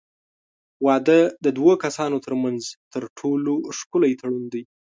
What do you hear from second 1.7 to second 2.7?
کسانو ترمنځ